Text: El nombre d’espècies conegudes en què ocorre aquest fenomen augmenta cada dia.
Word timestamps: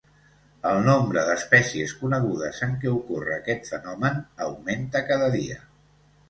El 0.67 0.77
nombre 0.85 1.25
d’espècies 1.27 1.93
conegudes 1.99 2.63
en 2.69 2.73
què 2.85 2.95
ocorre 3.01 3.37
aquest 3.37 3.69
fenomen 3.75 4.19
augmenta 4.49 5.05
cada 5.13 5.31
dia. 5.39 5.61